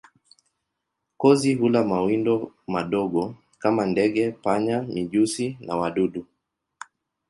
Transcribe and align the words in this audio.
Kozi 1.21 1.53
hula 1.55 1.83
mawindo 1.89 2.35
madogo 2.71 3.35
kama 3.61 3.85
ndege, 3.85 4.31
panya, 4.31 4.81
mijusi 4.81 5.57
na 5.59 5.75
wadudu. 5.75 6.25